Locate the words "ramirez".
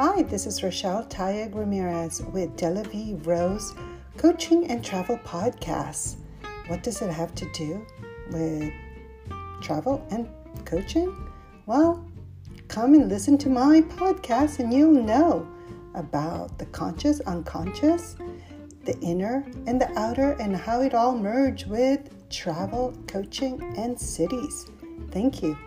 1.56-2.22